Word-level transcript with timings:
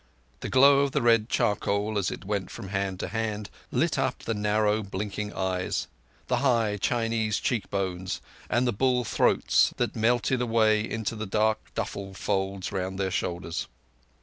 The 0.39 0.49
glow 0.49 0.79
of 0.79 0.93
the 0.93 1.01
red 1.03 1.29
charcoal 1.29 1.95
as 1.95 2.09
it 2.09 2.25
went 2.25 2.49
from 2.49 2.69
hand 2.69 2.99
to 3.01 3.09
hand 3.09 3.51
lit 3.71 3.99
up 3.99 4.23
the 4.23 4.33
narrow, 4.33 4.81
blinking 4.81 5.31
eyes, 5.31 5.85
the 6.25 6.37
high 6.37 6.77
Chinese 6.77 7.37
cheek 7.39 7.69
bones, 7.69 8.19
and 8.49 8.65
the 8.65 8.73
bull 8.73 9.03
throats 9.03 9.75
that 9.77 9.95
melted 9.95 10.41
away 10.41 10.81
into 10.89 11.15
the 11.15 11.27
dark 11.27 11.59
duffle 11.75 12.15
folds 12.15 12.71
round 12.71 12.97
the 12.97 13.11
shoulders. 13.11 13.67